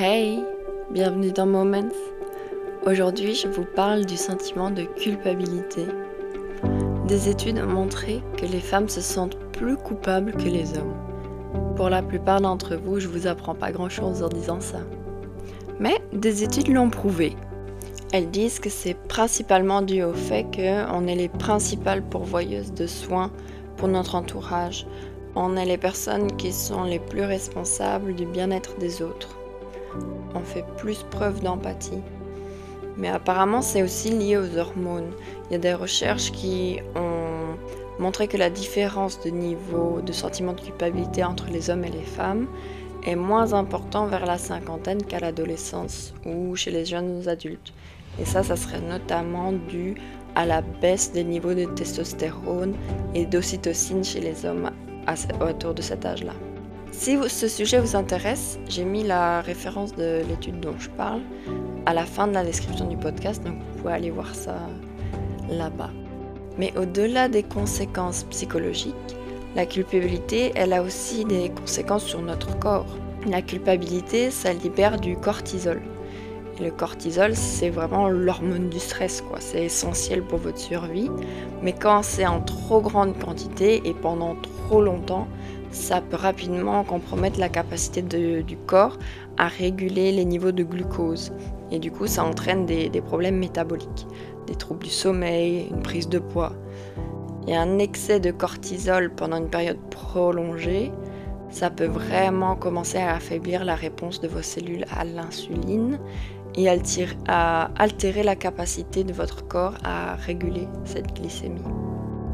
Hey, 0.00 0.44
bienvenue 0.92 1.32
dans 1.32 1.46
Moments. 1.46 1.90
Aujourd'hui, 2.86 3.34
je 3.34 3.48
vous 3.48 3.64
parle 3.64 4.06
du 4.06 4.16
sentiment 4.16 4.70
de 4.70 4.84
culpabilité. 4.84 5.86
Des 7.08 7.28
études 7.28 7.58
ont 7.58 7.66
montré 7.66 8.22
que 8.36 8.46
les 8.46 8.60
femmes 8.60 8.88
se 8.88 9.00
sentent 9.00 9.36
plus 9.50 9.76
coupables 9.76 10.34
que 10.34 10.48
les 10.48 10.78
hommes. 10.78 10.94
Pour 11.74 11.90
la 11.90 12.00
plupart 12.00 12.40
d'entre 12.40 12.76
vous, 12.76 13.00
je 13.00 13.08
vous 13.08 13.26
apprends 13.26 13.56
pas 13.56 13.72
grand-chose 13.72 14.22
en 14.22 14.28
disant 14.28 14.60
ça. 14.60 14.78
Mais 15.80 16.00
des 16.12 16.44
études 16.44 16.68
l'ont 16.68 16.90
prouvé. 16.90 17.34
Elles 18.12 18.30
disent 18.30 18.60
que 18.60 18.70
c'est 18.70 18.94
principalement 18.94 19.82
dû 19.82 20.04
au 20.04 20.14
fait 20.14 20.44
qu'on 20.44 21.08
est 21.08 21.16
les 21.16 21.28
principales 21.28 22.04
pourvoyeuses 22.08 22.72
de 22.72 22.86
soins 22.86 23.32
pour 23.76 23.88
notre 23.88 24.14
entourage. 24.14 24.86
On 25.34 25.56
est 25.56 25.66
les 25.66 25.76
personnes 25.76 26.36
qui 26.36 26.52
sont 26.52 26.84
les 26.84 27.00
plus 27.00 27.24
responsables 27.24 28.14
du 28.14 28.26
bien-être 28.26 28.78
des 28.78 29.02
autres 29.02 29.37
on 30.34 30.40
fait 30.40 30.64
plus 30.76 31.04
preuve 31.10 31.42
d'empathie. 31.42 32.02
Mais 32.96 33.08
apparemment, 33.08 33.62
c'est 33.62 33.82
aussi 33.82 34.10
lié 34.10 34.36
aux 34.36 34.58
hormones. 34.58 35.12
Il 35.48 35.52
y 35.52 35.56
a 35.56 35.58
des 35.58 35.74
recherches 35.74 36.32
qui 36.32 36.80
ont 36.96 37.56
montré 38.00 38.26
que 38.28 38.36
la 38.36 38.50
différence 38.50 39.20
de 39.20 39.30
niveau 39.30 40.00
de 40.00 40.12
sentiment 40.12 40.52
de 40.52 40.60
culpabilité 40.60 41.22
entre 41.24 41.46
les 41.50 41.70
hommes 41.70 41.84
et 41.84 41.90
les 41.90 42.02
femmes 42.02 42.48
est 43.06 43.16
moins 43.16 43.52
important 43.52 44.06
vers 44.06 44.26
la 44.26 44.38
cinquantaine 44.38 45.02
qu'à 45.02 45.20
l'adolescence 45.20 46.12
ou 46.26 46.56
chez 46.56 46.70
les 46.70 46.84
jeunes 46.84 47.28
adultes. 47.28 47.72
Et 48.20 48.24
ça, 48.24 48.42
ça 48.42 48.56
serait 48.56 48.80
notamment 48.80 49.52
dû 49.52 49.94
à 50.34 50.44
la 50.44 50.60
baisse 50.60 51.12
des 51.12 51.24
niveaux 51.24 51.54
de 51.54 51.64
testostérone 51.64 52.74
et 53.14 53.26
d'ocytocine 53.26 54.04
chez 54.04 54.20
les 54.20 54.44
hommes 54.44 54.70
autour 55.40 55.74
de 55.74 55.82
cet 55.82 56.04
âge-là. 56.04 56.34
Si 56.90 57.16
ce 57.28 57.48
sujet 57.48 57.80
vous 57.80 57.96
intéresse, 57.96 58.58
j'ai 58.68 58.84
mis 58.84 59.04
la 59.04 59.40
référence 59.40 59.94
de 59.94 60.22
l'étude 60.28 60.60
dont 60.60 60.74
je 60.78 60.88
parle 60.90 61.20
à 61.86 61.94
la 61.94 62.04
fin 62.04 62.26
de 62.26 62.34
la 62.34 62.44
description 62.44 62.86
du 62.86 62.96
podcast, 62.96 63.42
donc 63.44 63.54
vous 63.54 63.78
pouvez 63.82 63.94
aller 63.94 64.10
voir 64.10 64.34
ça 64.34 64.56
là-bas. 65.48 65.90
Mais 66.58 66.72
au-delà 66.76 67.28
des 67.28 67.42
conséquences 67.42 68.24
psychologiques, 68.24 68.94
la 69.56 69.64
culpabilité, 69.64 70.52
elle 70.54 70.72
a 70.72 70.82
aussi 70.82 71.24
des 71.24 71.50
conséquences 71.50 72.04
sur 72.04 72.20
notre 72.20 72.58
corps. 72.58 72.86
La 73.26 73.42
culpabilité, 73.42 74.30
ça 74.30 74.52
libère 74.52 75.00
du 75.00 75.16
cortisol. 75.16 75.80
Et 76.58 76.64
le 76.64 76.70
cortisol, 76.70 77.34
c'est 77.34 77.70
vraiment 77.70 78.08
l'hormone 78.08 78.68
du 78.68 78.78
stress, 78.78 79.22
quoi. 79.22 79.38
C'est 79.40 79.64
essentiel 79.64 80.22
pour 80.22 80.38
votre 80.38 80.58
survie. 80.58 81.10
Mais 81.62 81.72
quand 81.72 82.02
c'est 82.02 82.26
en 82.26 82.40
trop 82.40 82.80
grande 82.80 83.18
quantité 83.18 83.82
et 83.84 83.94
pendant 83.94 84.36
trop 84.66 84.82
longtemps, 84.82 85.28
ça 85.70 86.00
peut 86.00 86.16
rapidement 86.16 86.82
compromettre 86.84 87.38
la 87.38 87.48
capacité 87.48 88.02
du 88.02 88.56
corps 88.56 88.98
à 89.36 89.48
réguler 89.48 90.12
les 90.12 90.24
niveaux 90.24 90.52
de 90.52 90.62
glucose. 90.62 91.32
Et 91.70 91.78
du 91.78 91.90
coup, 91.90 92.06
ça 92.06 92.24
entraîne 92.24 92.66
des, 92.66 92.90
problèmes 93.00 93.38
métaboliques, 93.38 94.06
des 94.46 94.54
troubles 94.54 94.84
du 94.84 94.90
sommeil, 94.90 95.68
une 95.70 95.82
prise 95.82 96.08
de 96.08 96.18
poids. 96.18 96.52
Et 97.46 97.56
un 97.56 97.78
excès 97.78 98.20
de 98.20 98.30
cortisol 98.30 99.10
pendant 99.14 99.36
une 99.36 99.50
période 99.50 99.78
prolongée, 99.90 100.92
ça 101.50 101.70
peut 101.70 101.86
vraiment 101.86 102.56
commencer 102.56 102.98
à 102.98 103.14
affaiblir 103.14 103.64
la 103.64 103.74
réponse 103.74 104.20
de 104.20 104.28
vos 104.28 104.42
cellules 104.42 104.84
à 104.94 105.04
l'insuline 105.04 105.98
et 106.54 106.68
à 106.68 107.70
altérer 107.76 108.22
la 108.22 108.36
capacité 108.36 109.04
de 109.04 109.12
votre 109.12 109.46
corps 109.46 109.74
à 109.84 110.14
réguler 110.16 110.66
cette 110.84 111.14
glycémie. 111.14 111.62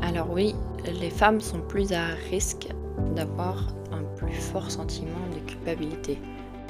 Alors 0.03 0.31
oui, 0.33 0.55
les 1.01 1.11
femmes 1.11 1.41
sont 1.41 1.61
plus 1.61 1.93
à 1.93 2.07
risque 2.31 2.69
d'avoir 3.15 3.69
un 3.93 4.03
plus 4.17 4.33
fort 4.33 4.71
sentiment 4.71 5.27
de 5.35 5.41
culpabilité. 5.51 6.19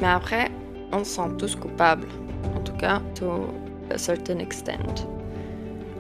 Mais 0.01 0.09
après, 0.09 0.51
on 0.93 1.05
se 1.05 1.17
sent 1.17 1.37
tous 1.39 1.57
coupables, 1.57 2.09
en 2.57 2.61
tout 2.61 2.75
cas, 2.75 3.01
to 3.15 3.47
a 3.91 3.99
certain 3.99 4.39
extent. 4.39 5.07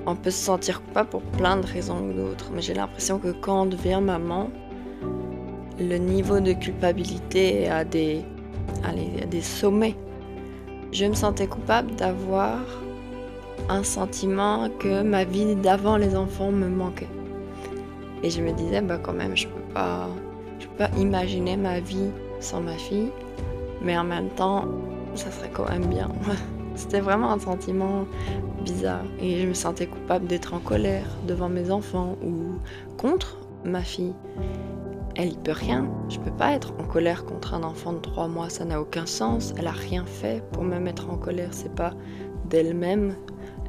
On 0.06 0.16
peut 0.16 0.30
se 0.30 0.44
sentir 0.44 0.82
coupable 0.82 1.08
pour 1.08 1.22
plein 1.22 1.56
de 1.56 1.66
raisons 1.66 1.98
ou 2.08 2.12
d'autres, 2.12 2.50
mais 2.52 2.60
j'ai 2.60 2.74
l'impression 2.74 3.18
que 3.18 3.32
quand 3.32 3.62
on 3.62 3.66
devient 3.66 4.00
maman, 4.02 4.50
le 5.78 5.96
niveau 5.96 6.40
de 6.40 6.52
culpabilité 6.52 7.62
est 7.62 7.68
à 7.68 7.84
des, 7.84 8.22
à 8.84 9.26
des 9.26 9.40
sommets. 9.40 9.96
Je 10.92 11.06
me 11.06 11.14
sentais 11.14 11.46
coupable 11.46 11.94
d'avoir 11.96 12.60
un 13.68 13.82
sentiment 13.82 14.68
que 14.78 15.02
ma 15.02 15.24
vie 15.24 15.56
d'avant 15.56 15.96
les 15.96 16.14
enfants 16.14 16.52
me 16.52 16.68
manquait. 16.68 17.08
Et 18.22 18.30
je 18.30 18.42
me 18.42 18.52
disais, 18.52 18.80
bah 18.80 18.98
quand 19.02 19.12
même, 19.12 19.36
je 19.36 19.48
peux 19.48 19.63
pas, 19.74 20.08
je 20.60 20.66
peux 20.66 20.76
pas 20.76 20.90
imaginer 20.96 21.56
ma 21.56 21.80
vie 21.80 22.10
sans 22.40 22.60
ma 22.60 22.76
fille, 22.76 23.10
mais 23.82 23.98
en 23.98 24.04
même 24.04 24.28
temps, 24.30 24.64
ça 25.14 25.30
serait 25.30 25.50
quand 25.52 25.68
même 25.68 25.86
bien. 25.86 26.08
C'était 26.76 27.00
vraiment 27.00 27.30
un 27.30 27.38
sentiment 27.38 28.04
bizarre 28.64 29.04
et 29.20 29.40
je 29.42 29.46
me 29.46 29.54
sentais 29.54 29.86
coupable 29.86 30.26
d'être 30.26 30.54
en 30.54 30.58
colère 30.58 31.06
devant 31.26 31.48
mes 31.48 31.70
enfants 31.70 32.16
ou 32.24 32.58
contre 32.96 33.38
ma 33.64 33.82
fille. 33.82 34.12
Elle 35.16 35.32
y 35.32 35.36
peut 35.36 35.52
rien. 35.52 35.88
Je 36.08 36.18
peux 36.18 36.32
pas 36.32 36.52
être 36.52 36.72
en 36.80 36.84
colère 36.84 37.24
contre 37.24 37.54
un 37.54 37.62
enfant 37.62 37.92
de 37.92 37.98
3 37.98 38.26
mois, 38.26 38.48
ça 38.48 38.64
n'a 38.64 38.80
aucun 38.80 39.06
sens. 39.06 39.54
Elle 39.56 39.68
a 39.68 39.72
rien 39.72 40.04
fait 40.04 40.42
pour 40.50 40.64
me 40.64 40.78
mettre 40.80 41.08
en 41.10 41.16
colère, 41.16 41.50
c'est 41.52 41.72
pas 41.72 41.92
d'elle-même. 42.50 43.14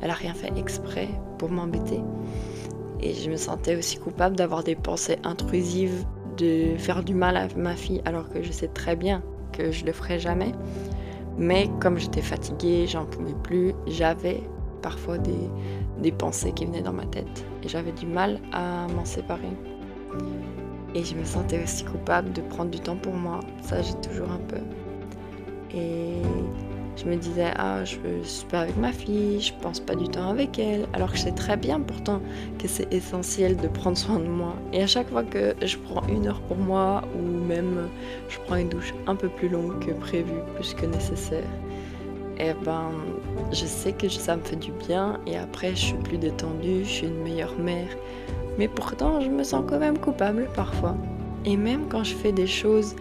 Elle 0.02 0.10
a 0.10 0.16
rien 0.16 0.34
fait 0.34 0.52
exprès 0.58 1.10
pour 1.38 1.52
m'embêter. 1.52 2.02
Et 3.06 3.14
je 3.14 3.30
me 3.30 3.38
sentais 3.38 3.76
aussi 3.76 4.00
coupable 4.00 4.36
d'avoir 4.36 4.64
des 4.64 4.74
pensées 4.74 5.20
intrusives, 5.24 6.06
de 6.38 6.76
faire 6.76 7.04
du 7.04 7.14
mal 7.14 7.38
à 7.38 7.48
ma 7.56 7.76
fille, 7.76 8.02
alors 8.04 8.28
que 8.30 8.42
je 8.42 8.52
sais 8.52 8.68
très 8.68 8.96
bien 8.96 9.22
que 9.54 9.72
je 9.72 9.86
le 9.86 9.92
ferai 9.92 10.18
jamais. 10.18 10.54
Mais 11.38 11.70
comme 11.80 12.00
j'étais 12.00 12.24
fatiguée, 12.24 12.88
j'en 12.88 13.06
pouvais 13.06 13.36
plus, 13.44 13.74
j'avais 13.86 14.42
parfois 14.82 15.20
des, 15.20 15.52
des 16.02 16.12
pensées 16.12 16.52
qui 16.52 16.66
venaient 16.66 16.82
dans 16.82 16.94
ma 16.94 17.06
tête. 17.06 17.46
Et 17.62 17.68
j'avais 17.68 17.92
du 17.92 18.08
mal 18.08 18.40
à 18.52 18.88
m'en 18.88 19.06
séparer. 19.06 19.54
Et 20.96 21.04
je 21.04 21.14
me 21.14 21.26
sentais 21.26 21.62
aussi 21.64 21.86
coupable 21.86 22.34
de 22.34 22.42
prendre 22.42 22.72
du 22.72 22.80
temps 22.80 22.98
pour 22.98 23.14
moi. 23.14 23.40
Ça, 23.62 23.84
j'ai 23.84 23.94
toujours 24.02 24.32
un 24.32 24.42
peu. 24.48 24.62
Et 25.78 26.24
je 26.96 27.06
me 27.06 27.16
disais, 27.16 27.52
ah, 27.58 27.84
je, 27.84 27.98
suis 28.24 28.46
pas 28.46 28.62
avec 28.62 28.78
ma 28.78 28.92
fille, 28.92 29.42
je 29.42 29.54
pense 29.62 29.80
pas 29.80 29.96
du 29.96 30.08
temps 30.08 30.30
avec 30.30 30.58
elle, 30.60 30.88
alors 30.94 31.12
que 31.12 31.18
je 31.18 31.24
sais 31.24 31.32
très 31.32 31.58
bien 31.58 31.80
pourtant 31.80 32.22
que 32.58 32.68
c'est 32.68 32.92
essentiel 32.94 33.58
de 33.58 33.68
prendre 33.68 33.98
soin 33.98 34.20
de 34.20 34.28
moi. 34.28 34.56
Et 34.72 34.82
à 34.82 34.88
chaque 34.88 35.10
fois 35.10 35.24
que 35.24 35.56
je 35.62 35.78
prends 35.78 36.06
une 36.08 36.28
heure 36.28 36.42
pour 36.42 36.58
moi, 36.58 37.04
ou 37.16 37.22
même 37.22 37.90
je 38.30 38.38
prends 38.46 38.56
une 38.56 38.70
douche 38.70 38.94
un 39.08 39.16
peu 39.16 39.28
plus 39.28 39.50
longue 39.50 39.86
que 39.86 39.92
prévu, 39.92 40.34
plus 40.56 40.74
que 40.74 40.86
nécessaire, 40.86 41.44
eh 42.38 42.54
ben, 42.64 42.92
je 43.52 43.66
sais 43.66 43.94
que 43.94 44.10
ça 44.10 44.38
me 44.38 44.42
fait 44.42 44.56
du 44.58 44.72
bien, 44.72 45.20
et 45.26 45.38
après 45.38 45.72
je 45.72 45.86
suis 45.88 45.98
plus 45.98 46.18
détendue, 46.18 46.84
je 46.84 46.90
suis 46.90 47.08
une 47.08 47.24
meilleure 47.24 47.58
mère. 47.58 47.90
Mais 48.58 48.68
pourtant, 48.68 49.20
je 49.20 49.30
me 49.30 49.44
sens 49.44 49.64
quand 49.68 49.80
même 49.80 49.98
coupable 49.98 50.48
parfois. 50.56 50.96
Et 51.46 51.58
même 51.58 51.88
quand 51.90 52.04
je 52.04 52.16
fais 52.16 52.32
des 52.32 52.48
choses 52.48 52.96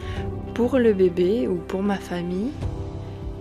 pour 0.54 0.78
le 0.78 0.92
bébé 0.92 1.48
ou 1.48 1.56
pour 1.56 1.82
ma 1.82 1.96
famille, 1.96 2.50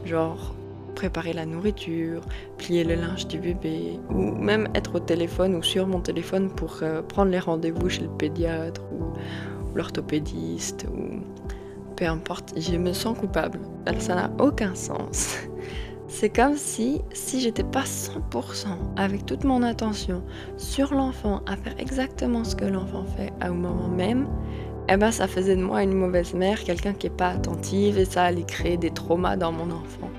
genre 0.06 0.53
préparer 0.94 1.34
la 1.34 1.46
nourriture, 1.46 2.22
plier 2.58 2.84
le 2.84 2.96
linge 2.96 3.28
du 3.28 3.40
bébé, 3.40 4.00
ou 4.09 4.31
même 4.31 4.68
être 4.75 4.96
au 4.96 5.00
téléphone 5.00 5.56
ou 5.56 5.64
sur 5.64 5.88
mon 5.88 6.00
téléphone 6.00 6.50
pour 6.50 6.80
euh, 6.81 7.02
prendre 7.02 7.31
les 7.31 7.40
rendez-vous 7.40 7.90
chez 7.90 8.03
le 8.03 8.09
pédiatre 8.09 8.81
ou, 8.94 9.14
l'orthopédiste, 9.75 10.86
ou 10.94 11.22
peu 11.96 12.06
importe, 12.06 12.53
je 12.58 12.78
me 12.78 12.94
sens 12.94 13.18
coupable. 13.18 13.59
Ça 14.00 14.16
n'a 14.16 14.31
aucun 14.40 14.75
sens. 14.75 15.38
C'est 16.08 16.30
comme 16.30 16.58
si, 16.58 17.02
si 17.12 17.41
j'étais 17.41 17.64
pas 17.64 17.84
100% 17.85 18.68
avec 18.97 19.25
toute 19.25 19.44
mon 19.46 19.64
attention 19.64 20.24
sur 20.58 20.94
l'enfant 20.94 21.41
à 21.47 21.58
faire 21.58 21.74
exactement 21.80 22.44
ce 22.44 22.56
que 22.56 22.66
l'enfant 22.66 23.03
fait 23.18 23.34
un 23.41 23.53
moment 23.53 23.88
même, 23.88 24.28
eh 24.89 24.97
ben 24.97 25.11
ça 25.11 25.27
faisait 25.27 25.55
de 25.55 25.63
moi 25.63 25.83
une 25.83 25.94
mauvaise 25.94 26.33
mère, 26.33 26.63
quelqu'un 26.63 26.94
qui 26.94 27.07
est 27.07 27.17
pas 27.17 27.29
attentive 27.29 27.97
et 27.97 28.05
ça 28.05 28.23
allait 28.23 28.44
créer 28.44 28.77
des 28.77 28.91
traumas 28.91 29.38
dans 29.38 29.51
mon 29.51 29.71
enfant. 29.71 30.09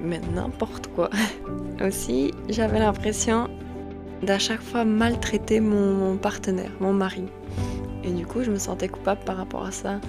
Mais 0.00 0.20
n'importe 0.34 0.86
quoi. 0.88 1.10
Aussi, 1.86 2.32
j'avais 2.48 2.78
l'impression 2.78 3.48
d'à 4.22 4.38
chaque 4.38 4.62
fois 4.62 4.84
maltraiter 4.84 5.60
mon, 5.60 6.16
partenaire, 6.16 6.70
mon 6.80 6.92
mari. 6.92 7.24
Et 8.04 8.10
du 8.10 8.26
coup, 8.26 8.42
je 8.42 8.50
me 8.50 8.58
sentais 8.58 8.88
coupable 8.88 9.20
par 9.24 9.36
rapport 9.36 9.64
à 9.64 9.70
ça. 9.70 10.00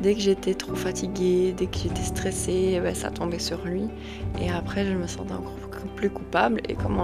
Dès 0.00 0.14
que 0.14 0.20
j'étais 0.20 0.54
trop 0.54 0.74
fatiguée, 0.74 1.54
dès 1.56 1.66
que 1.66 1.78
j'étais 1.78 2.02
stressée, 2.02 2.74
eh 2.76 2.80
ben, 2.80 2.94
ça 2.94 3.10
tombait 3.10 3.38
sur 3.38 3.64
lui. 3.64 3.88
Et 4.40 4.50
après, 4.50 4.84
je 4.84 4.94
me 4.94 5.06
sentais 5.06 5.34
encore 5.34 5.56
plus 5.96 6.10
coupable. 6.10 6.60
Et 6.68 6.74
comme, 6.74 7.00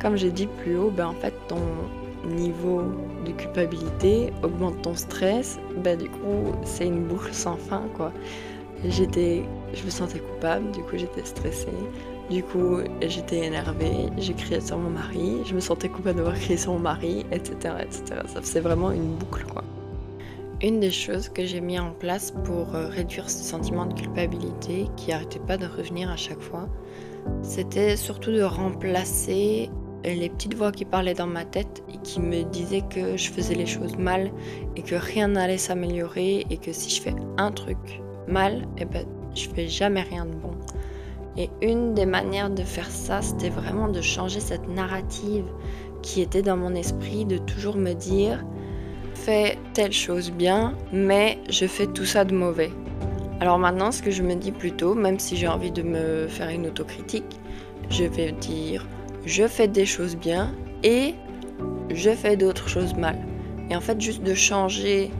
comme 0.00 0.16
j'ai 0.16 0.30
dit 0.30 0.48
plus 0.62 0.76
haut, 0.76 0.90
ben, 0.90 1.06
en 1.08 1.14
fait, 1.14 1.34
ton, 1.48 1.58
niveau 2.26 2.82
de 3.24 3.32
culpabilité, 3.32 4.32
augmente 4.42 4.82
ton 4.82 4.94
stress, 4.94 5.58
bah 5.82 5.96
du 5.96 6.08
coup 6.08 6.52
c'est 6.64 6.86
une 6.86 7.04
boucle 7.04 7.32
sans 7.32 7.56
fin 7.56 7.82
quoi. 7.96 8.12
J'étais, 8.86 9.42
je 9.72 9.82
me 9.84 9.90
sentais 9.90 10.18
coupable, 10.18 10.70
du 10.72 10.80
coup 10.80 10.96
j'étais 10.96 11.24
stressée, 11.24 11.68
du 12.30 12.42
coup 12.42 12.78
j'étais 13.02 13.46
énervée, 13.46 14.10
j'ai 14.18 14.34
crié 14.34 14.60
sur 14.60 14.78
mon 14.78 14.90
mari, 14.90 15.38
je 15.44 15.54
me 15.54 15.60
sentais 15.60 15.88
coupable 15.88 16.16
d'avoir 16.16 16.34
crié 16.34 16.56
sur 16.56 16.72
mon 16.72 16.80
mari, 16.80 17.24
etc., 17.32 17.74
etc. 17.80 18.20
Ça 18.42 18.60
vraiment 18.60 18.90
une 18.90 19.14
boucle 19.14 19.44
quoi. 19.44 19.64
Une 20.62 20.80
des 20.80 20.90
choses 20.90 21.28
que 21.28 21.44
j'ai 21.44 21.60
mis 21.60 21.78
en 21.78 21.90
place 21.90 22.32
pour 22.44 22.74
euh, 22.74 22.88
réduire 22.88 23.28
ce 23.28 23.42
sentiment 23.42 23.86
de 23.86 23.94
culpabilité 23.94 24.86
qui 24.96 25.10
n'arrêtait 25.10 25.40
pas 25.40 25.58
de 25.58 25.66
revenir 25.66 26.10
à 26.10 26.16
chaque 26.16 26.40
fois, 26.40 26.68
c'était 27.42 27.96
surtout 27.96 28.32
de 28.32 28.42
remplacer 28.42 29.68
les 30.04 30.28
petites 30.28 30.54
voix 30.54 30.72
qui 30.72 30.84
parlaient 30.84 31.14
dans 31.14 31.26
ma 31.26 31.44
tête 31.44 31.82
et 31.92 31.98
qui 31.98 32.20
me 32.20 32.42
disaient 32.42 32.82
que 32.82 33.16
je 33.16 33.30
faisais 33.30 33.54
les 33.54 33.66
choses 33.66 33.96
mal 33.96 34.30
et 34.76 34.82
que 34.82 34.94
rien 34.94 35.28
n'allait 35.28 35.58
s'améliorer 35.58 36.46
et 36.50 36.56
que 36.58 36.72
si 36.72 36.94
je 36.94 37.00
fais 37.00 37.14
un 37.38 37.50
truc 37.50 37.78
mal, 38.28 38.66
eh 38.78 38.84
ben, 38.84 39.06
je 39.34 39.48
fais 39.48 39.68
jamais 39.68 40.02
rien 40.02 40.26
de 40.26 40.34
bon. 40.34 40.52
Et 41.36 41.50
une 41.62 41.94
des 41.94 42.06
manières 42.06 42.50
de 42.50 42.62
faire 42.62 42.90
ça, 42.90 43.22
c'était 43.22 43.48
vraiment 43.48 43.88
de 43.88 44.00
changer 44.00 44.40
cette 44.40 44.68
narrative 44.68 45.46
qui 46.02 46.20
était 46.20 46.42
dans 46.42 46.56
mon 46.56 46.74
esprit, 46.74 47.24
de 47.24 47.38
toujours 47.38 47.76
me 47.76 47.92
dire 47.92 48.44
fais 49.14 49.58
telle 49.72 49.92
chose 49.92 50.30
bien, 50.30 50.74
mais 50.92 51.38
je 51.48 51.66
fais 51.66 51.86
tout 51.86 52.04
ça 52.04 52.24
de 52.24 52.34
mauvais. 52.34 52.70
Alors 53.40 53.58
maintenant, 53.58 53.90
ce 53.90 54.02
que 54.02 54.10
je 54.10 54.22
me 54.22 54.34
dis 54.34 54.52
plutôt, 54.52 54.94
même 54.94 55.18
si 55.18 55.36
j'ai 55.36 55.48
envie 55.48 55.70
de 55.70 55.82
me 55.82 56.28
faire 56.28 56.50
une 56.50 56.66
autocritique, 56.66 57.40
je 57.90 58.04
vais 58.04 58.32
dire 58.32 58.86
je 59.26 59.46
fais 59.46 59.68
des 59.68 59.86
choses 59.86 60.16
bien 60.16 60.54
et 60.82 61.14
je 61.90 62.10
fais 62.10 62.36
d'autres 62.36 62.68
choses 62.68 62.94
mal. 62.94 63.16
Et 63.70 63.76
en 63.76 63.80
fait, 63.80 64.00
juste 64.00 64.22
de 64.22 64.34
changer 64.34 65.10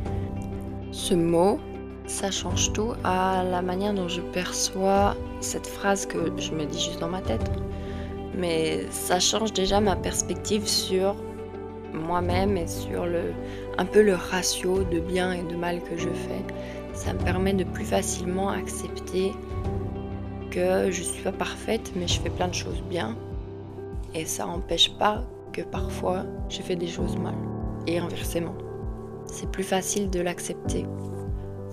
ce 0.93 1.15
mot, 1.15 1.59
ça 2.07 2.31
change 2.31 2.73
tout 2.73 2.93
à 3.03 3.43
la 3.45 3.63
manière 3.63 3.95
dont 3.95 4.09
je 4.09 4.21
perçois 4.21 5.17
cette 5.41 5.67
phrase 5.67 6.05
que 6.07 6.31
je 6.39 6.53
me 6.53 6.67
dis 6.67 6.81
juste 6.81 7.01
dans 7.01 7.09
ma 7.09 7.23
tête. 7.23 7.51
Mais 8.37 8.85
ça 8.91 9.21
change 9.21 9.53
déjà 9.53 9.81
ma 9.81 9.97
perspective 9.97 10.67
sur 10.67 11.17
moi-même 11.95 12.57
et 12.57 12.67
sur 12.67 13.07
un 13.79 13.85
peu 13.85 14.03
le 14.03 14.15
ratio 14.15 14.83
de 14.85 14.99
bien 14.99 15.33
et 15.33 15.43
de 15.43 15.57
mal 15.57 15.81
que 15.83 15.97
je 15.97 16.09
fais. 16.09 16.45
Ça 16.93 17.15
me 17.15 17.19
permet 17.21 17.55
de 17.55 17.65
plus 17.65 17.85
facilement 17.85 18.51
accepter 18.51 19.33
que 20.51 20.91
je 20.91 21.03
suis 21.03 21.23
pas 21.23 21.33
parfaite, 21.33 21.93
mais 21.97 22.07
je 22.07 22.21
fais 22.21 22.31
plein 22.31 22.49
de 22.49 22.55
choses 22.55 22.83
bien 22.91 23.17
et 24.15 24.25
ça 24.25 24.47
n'empêche 24.47 24.97
pas 24.99 25.23
que 25.53 25.63
parfois 25.63 26.25
je 26.49 26.63
fais 26.63 26.77
des 26.77 26.87
choses 26.87 27.17
mal. 27.17 27.35
Et 27.87 27.99
inversement. 27.99 28.55
C'est 29.27 29.51
plus 29.51 29.63
facile 29.65 30.11
de 30.11 30.21
l'accepter. 30.21 30.87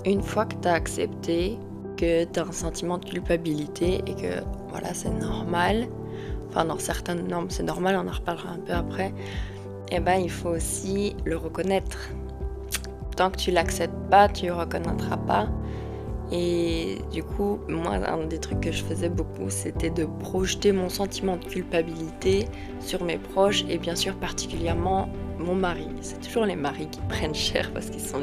Une 0.05 0.21
fois 0.21 0.45
que 0.45 0.55
tu 0.55 0.67
as 0.67 0.73
accepté 0.73 1.57
que 2.01 2.23
tu 2.25 2.39
as 2.39 2.43
un 2.43 2.51
sentiment 2.51 2.97
de 2.97 3.05
culpabilité 3.05 4.01
et 4.07 4.15
que 4.15 4.43
voilà, 4.69 4.93
c'est 4.93 5.11
normal, 5.11 5.88
enfin 6.49 6.65
dans 6.65 6.79
certaines 6.79 7.27
normes 7.27 7.49
c'est 7.49 7.63
normal, 7.63 7.95
on 7.95 8.07
en 8.07 8.11
reparlera 8.11 8.53
un 8.53 8.59
peu 8.59 8.73
après, 8.73 9.13
et 9.91 9.97
eh 9.97 9.99
ben 9.99 10.15
il 10.15 10.31
faut 10.31 10.49
aussi 10.49 11.15
le 11.25 11.37
reconnaître. 11.37 12.09
Tant 13.15 13.29
que 13.29 13.37
tu 13.37 13.51
l'acceptes 13.51 14.09
pas, 14.09 14.29
tu 14.29 14.47
le 14.47 14.53
reconnaîtras 14.53 15.17
pas. 15.17 15.47
Et 16.31 17.00
du 17.12 17.24
coup, 17.24 17.60
moi, 17.68 17.95
un 17.95 18.25
des 18.25 18.39
trucs 18.39 18.62
que 18.62 18.72
je 18.72 18.83
faisais 18.83 19.10
beaucoup, 19.10 19.50
c'était 19.50 19.89
de 19.89 20.06
projeter 20.06 20.72
mon 20.72 20.88
sentiment 20.88 21.36
de 21.36 21.44
culpabilité 21.44 22.48
sur 22.80 23.04
mes 23.04 23.18
proches 23.18 23.66
et 23.69 23.78
bien 23.78 23.95
sûr 23.95 24.16
particulièrement 24.16 25.10
mon 25.39 25.56
mari. 25.56 25.88
C'est 26.01 26.22
toujours 26.22 26.45
les 26.45 26.56
maris 26.56 26.88
qui 26.88 27.01
prennent 27.10 27.36
cher 27.36 27.72
parce 27.74 27.89
qu'ils 27.89 28.01
sont 28.01 28.22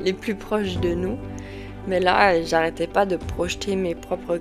les, 0.00 0.12
plus 0.12 0.36
proches 0.36 0.78
de 0.78 0.94
nous. 0.94 1.18
Mais 1.88 1.98
là, 1.98 2.40
j'arrêtais 2.42 2.86
pas 2.86 3.04
de 3.04 3.16
projeter 3.16 3.74
mes 3.74 3.94
propres 3.96 4.40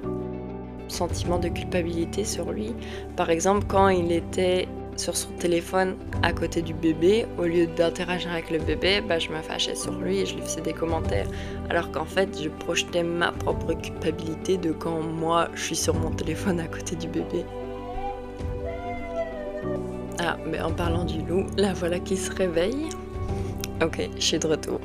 sentiments 0.88 1.40
de 1.40 1.48
culpabilité 1.48 2.24
sur 2.24 2.52
lui. 2.52 2.76
Par 3.16 3.30
exemple, 3.30 3.66
quand 3.68 3.90
il 3.90 4.12
était 4.12 4.68
sur 5.00 5.16
son 5.16 5.30
téléphone 5.32 5.96
à 6.22 6.34
côté 6.34 6.62
du 6.62 6.74
bébé, 6.74 7.26
au 7.38 7.44
lieu 7.44 7.68
d'interagir 7.68 8.32
avec 8.32 8.52
le 8.52 8.60
bébé, 8.60 9.02
bah, 9.02 9.18
je 9.18 9.30
me 9.30 9.42
fâchais 9.42 9.76
sur 9.76 9.94
lui 9.94 10.20
et 10.20 10.26
je 10.26 10.36
lui 10.36 10.42
faisais 10.42 10.62
des 10.62 10.74
commentaires. 10.74 11.28
Alors 11.70 11.92
qu'en 11.92 12.06
fait, 12.06 12.30
je 12.42 12.50
projetais 12.50 13.04
ma 13.04 13.32
propre 13.32 13.74
culpabilité 13.74 14.58
de 14.58 14.72
quand 14.72 15.02
moi 15.02 15.48
je 15.56 15.64
suis 15.64 15.76
sur 15.76 15.96
mon 15.96 16.12
téléphone 16.12 16.60
à 16.60 16.68
côté 16.68 16.96
du 16.96 17.08
bébé. 17.08 17.46
Ah, 20.20 20.38
mais 20.46 20.60
en 20.60 20.72
parlant 20.72 21.06
du 21.06 21.22
loup, 21.22 21.46
la 21.58 21.74
voilà 21.74 22.00
qui 22.00 22.18
se 22.18 22.30
réveille. 22.32 22.90
Ok, 23.82 24.10
je 24.18 24.22
suis 24.22 24.38
de 24.40 24.48
retour. 24.48 24.82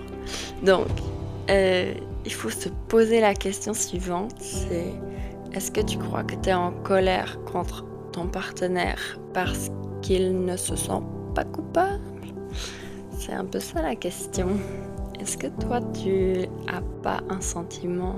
Donc, 0.62 0.86
euh, 1.50 1.92
il 2.24 2.32
faut 2.32 2.50
se 2.50 2.68
poser 2.88 3.20
la 3.20 3.34
question 3.34 3.74
suivante, 3.74 4.36
c'est 4.38 4.92
est-ce 5.52 5.70
que 5.72 5.80
tu 5.80 5.98
crois 5.98 6.22
que 6.22 6.36
tu 6.36 6.50
es 6.50 6.54
en 6.54 6.70
colère 6.70 7.38
contre 7.44 7.84
ton 8.12 8.28
partenaire 8.28 9.18
parce 9.32 9.70
qu'il 10.04 10.44
ne 10.44 10.54
se 10.54 10.76
sent 10.76 11.00
pas 11.34 11.44
coupable 11.44 12.02
C'est 13.10 13.32
un 13.32 13.46
peu 13.46 13.58
ça 13.58 13.80
la 13.80 13.96
question. 13.96 14.48
Est-ce 15.18 15.38
que 15.38 15.46
toi, 15.46 15.80
tu 15.80 16.42
as 16.68 16.82
pas 17.02 17.22
un 17.30 17.40
sentiment 17.40 18.16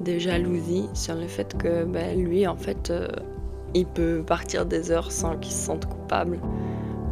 de 0.00 0.18
jalousie 0.18 0.88
sur 0.94 1.16
le 1.16 1.26
fait 1.26 1.58
que 1.58 1.84
ben, 1.84 2.16
lui, 2.16 2.46
en 2.46 2.54
fait, 2.56 2.90
euh, 2.90 3.08
il 3.74 3.86
peut 3.86 4.22
partir 4.24 4.64
des 4.66 4.92
heures 4.92 5.10
sans 5.10 5.36
qu'il 5.36 5.52
se 5.52 5.66
sente 5.66 5.86
coupable? 5.86 6.38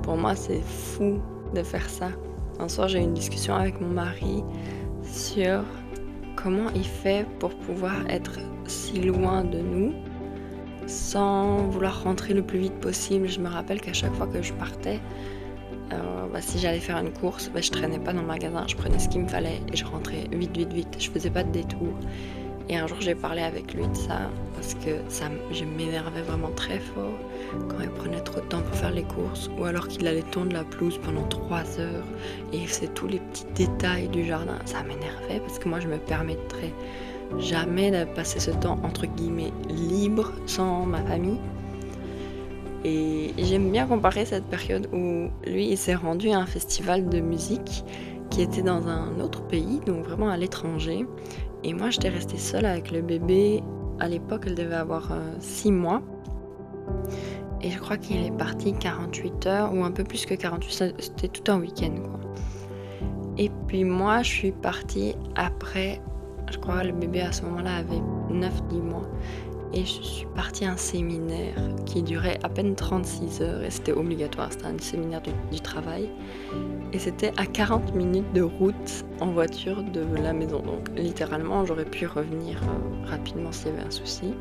Pour 0.05 0.17
moi, 0.17 0.37
c'est 0.37 0.63
fou 0.63 1.19
de 1.53 1.65
faire 1.65 1.91
ça. 1.91 2.11
Un 2.61 2.69
soir, 2.69 2.87
j'ai 2.87 3.01
eu 3.01 3.03
une 3.03 3.15
discussion 3.15 3.57
avec 3.57 3.81
mon 3.81 3.89
mari 3.89 4.45
sur 5.03 5.65
comment 6.37 6.71
il 6.77 6.85
fait 6.85 7.27
pour 7.41 7.51
pouvoir 7.51 8.09
être 8.09 8.39
si 8.69 9.01
loin 9.01 9.43
de 9.43 9.59
nous 9.59 9.93
sans 10.89 11.69
vouloir 11.69 12.03
rentrer 12.03 12.35
le 12.35 12.43
plus 12.43 12.59
vite 12.59 12.81
possible. 12.81 13.29
Je 13.29 13.41
me 13.41 13.49
rappelle 13.49 13.81
qu'à 13.81 13.93
chaque 13.93 14.15
fois 14.15 14.27
que 14.27 14.43
je 14.43 14.53
partais, 14.55 15.01
euh, 15.93 16.27
bah, 16.33 16.41
si 16.41 16.59
j'allais 16.59 16.81
faire 16.81 16.99
une 16.99 17.13
course, 17.13 17.51
bah, 17.53 17.61
je 17.61 17.71
traînais 17.71 17.99
pas 17.99 18.13
dans 18.13 18.23
le 18.23 18.27
magasin, 18.27 18.65
je 18.67 18.77
prenais 18.77 18.99
ce 18.99 19.09
qu'il 19.09 19.23
me 19.23 19.29
fallait 19.29 19.61
et 19.73 19.77
je 19.77 19.85
rentrais 19.85 20.25
vite, 20.33 20.57
vite, 20.57 20.73
vite. 20.73 20.97
Je 20.99 21.11
faisais 21.11 21.31
pas 21.31 21.45
de 21.45 21.51
détour. 21.51 21.95
Et 22.71 22.77
un 22.77 22.87
jour, 22.87 22.99
j'ai 23.01 23.15
parlé 23.15 23.41
avec 23.41 23.73
lui 23.73 23.87
de 23.87 23.95
ça 23.95 24.31
parce 24.55 24.75
que 24.75 24.91
ça, 25.09 25.27
je 25.53 25.65
m'énervais 25.65 26.21
vraiment 26.21 26.51
très 26.51 26.79
fort 26.79 27.19
quand 27.69 27.81
il 27.81 27.89
prenait 27.89 28.21
trop 28.21 28.41
de 28.41 28.47
temps 28.47 28.61
pour 28.61 28.75
faire 28.75 28.91
les 28.91 29.05
courses 29.05 29.49
ou 29.59 29.65
alors 29.65 29.89
qu'il 29.89 30.07
allait 30.07 30.23
tondre 30.23 30.53
la 30.53 30.65
pelouse 30.65 31.01
pendant 31.03 31.23
trois 31.29 31.81
heures 31.81 32.05
et 32.53 32.59
il 32.59 32.69
faisait 32.69 32.89
tous 32.89 33.07
les 33.07 33.21
petits 33.21 33.47
détails 33.55 34.09
du 34.09 34.27
jardin. 34.27 34.59
Ça 34.67 34.83
m'énervait 34.83 35.41
parce 35.41 35.59
que 35.59 35.69
moi, 35.69 35.81
je 35.81 35.89
me 35.89 35.97
permettrais 35.97 36.75
jamais 37.39 37.91
de 37.91 38.05
passer 38.13 38.41
ce 38.41 38.51
temps 38.51 38.79
entre 38.83 39.07
guillemets 39.07 39.53
libre 39.69 40.33
sans 40.47 40.87
ma 40.87 41.03
famille. 41.03 41.39
Et 42.85 43.35
j'aime 43.39 43.71
bien 43.71 43.87
comparer 43.87 44.25
cette 44.25 44.45
période 44.45 44.89
où 44.93 45.29
lui 45.49 45.69
il 45.71 45.77
s'est 45.77 45.95
rendu 45.95 46.31
à 46.31 46.39
un 46.39 46.47
festival 46.47 47.09
de 47.09 47.21
musique 47.21 47.85
qui 48.31 48.43
était 48.43 48.63
dans 48.63 48.87
un 48.89 49.21
autre 49.21 49.43
pays, 49.43 49.81
donc 49.87 50.05
vraiment 50.05 50.29
à 50.29 50.37
l'étranger. 50.37 51.07
Et 51.65 51.75
moi 51.75 51.91
j'étais 51.91 52.09
restée 52.09 52.39
seule 52.39 52.67
avec 52.67 52.91
le 52.91 53.03
bébé. 53.03 53.63
À 54.01 54.09
l'époque 54.09 54.45
elle 54.47 54.55
devait 54.55 54.77
avoir 54.77 55.13
6 55.41 55.69
euh, 55.69 55.73
mois. 55.73 56.03
Et 57.61 57.71
je 57.71 57.79
crois 57.79 57.97
qu'il 57.97 58.25
est 58.25 58.37
parti 58.37 58.73
48 58.73 59.47
heures 59.47 59.75
ou 59.75 59.83
un 59.83 59.91
peu 59.91 60.05
plus 60.05 60.25
que 60.25 60.35
48, 60.35 60.95
c'était 61.01 61.29
tout 61.29 61.51
un 61.51 61.59
week-end 61.59 61.95
quoi. 61.97 62.21
Et 63.37 63.51
puis 63.67 63.83
moi 63.85 64.23
je 64.23 64.31
suis 64.31 64.53
partie 64.53 65.17
après 65.35 66.01
je 66.51 66.59
crois 66.59 66.81
que 66.81 66.87
le 66.87 66.93
bébé 66.93 67.21
à 67.21 67.33
ce 67.33 67.43
moment-là 67.43 67.77
avait 67.77 68.03
9-10 68.31 68.81
mois. 68.83 69.09
Et 69.75 69.81
je 69.81 70.03
suis 70.03 70.27
partie 70.35 70.65
à 70.65 70.73
un 70.73 70.77
séminaire 70.79 71.55
qui 71.85 72.03
durait 72.03 72.39
à 72.43 72.49
peine 72.49 72.75
36 72.75 73.43
heures 73.43 73.63
et 73.63 73.71
c'était 73.71 73.93
obligatoire, 73.93 74.51
c'était 74.51 74.67
un 74.67 74.79
séminaire 74.79 75.21
du, 75.51 75.61
travail. 75.61 76.09
Et 76.95 76.99
c'était 76.99 77.33
à 77.37 77.45
40 77.45 77.95
minutes 77.95 78.33
de 78.33 78.41
route 78.41 79.05
en 79.21 79.27
voiture 79.27 79.83
de 79.83 80.01
la 80.23 80.33
maison. 80.33 80.61
Donc 80.61 80.89
littéralement, 80.97 81.67
j'aurais 81.67 81.85
pu 81.85 82.07
revenir 82.07 82.63
euh, 82.63 83.11
rapidement 83.11 83.53
s'il 83.53 83.69
y 83.69 83.71
avait 83.75 83.87
un 83.87 83.91
souci. 83.91 84.33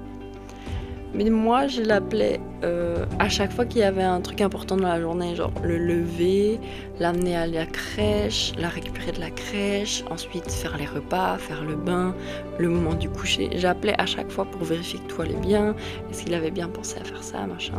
Mais 1.14 1.30
moi, 1.30 1.68
je 1.68 1.82
l'appelais 1.82 2.40
euh, 2.64 3.06
à 3.20 3.30
chaque 3.30 3.52
fois 3.52 3.66
qu'il 3.66 3.82
y 3.82 3.84
avait 3.84 4.04
un 4.04 4.20
truc 4.20 4.42
important 4.42 4.76
dans 4.78 4.88
la 4.88 5.00
journée, 5.00 5.36
genre 5.36 5.52
le 5.64 5.78
lever, 5.78 6.60
l'amener 7.00 7.36
à 7.36 7.48
la 7.48 7.66
crèche, 7.66 8.54
la 8.58 8.68
récupérer 8.68 9.12
de 9.12 9.20
la 9.20 9.30
crèche, 9.30 10.04
ensuite 10.10 10.52
faire 10.52 10.76
les 10.78 10.86
repas, 10.86 11.38
faire 11.38 11.64
le 11.64 11.76
bain, 11.76 12.16
le 12.58 12.68
moment 12.68 12.94
du 12.94 13.10
coucher. 13.10 13.50
J'appelais 13.56 13.96
à 14.00 14.06
chaque 14.06 14.32
fois 14.32 14.46
pour 14.46 14.64
vérifier 14.64 15.00
que 15.00 15.14
tout 15.14 15.22
allait 15.22 15.36
bien, 15.36 15.76
est-ce 16.10 16.24
qu'il 16.24 16.34
avait 16.34 16.52
bien 16.52 16.68
pensé 16.68 17.00
à 17.00 17.04
faire 17.04 17.24
ça, 17.24 17.46
machin. 17.46 17.78